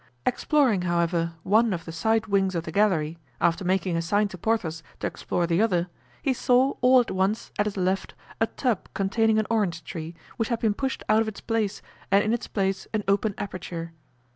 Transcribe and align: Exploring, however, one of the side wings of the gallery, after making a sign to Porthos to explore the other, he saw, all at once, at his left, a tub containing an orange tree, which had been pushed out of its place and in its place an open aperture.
Exploring, 0.25 0.81
however, 0.81 1.33
one 1.43 1.73
of 1.73 1.85
the 1.85 1.91
side 1.91 2.25
wings 2.25 2.55
of 2.55 2.63
the 2.63 2.71
gallery, 2.71 3.19
after 3.39 3.63
making 3.63 3.95
a 3.95 4.01
sign 4.01 4.27
to 4.29 4.35
Porthos 4.35 4.81
to 4.99 5.05
explore 5.05 5.45
the 5.45 5.61
other, 5.61 5.89
he 6.23 6.33
saw, 6.33 6.73
all 6.81 6.99
at 6.99 7.11
once, 7.11 7.51
at 7.59 7.67
his 7.67 7.77
left, 7.77 8.15
a 8.39 8.47
tub 8.47 8.89
containing 8.95 9.37
an 9.37 9.45
orange 9.51 9.83
tree, 9.83 10.15
which 10.37 10.49
had 10.49 10.59
been 10.59 10.73
pushed 10.73 11.03
out 11.07 11.21
of 11.21 11.27
its 11.27 11.39
place 11.39 11.83
and 12.09 12.23
in 12.23 12.33
its 12.33 12.47
place 12.47 12.87
an 12.95 13.03
open 13.07 13.35
aperture. 13.37 13.93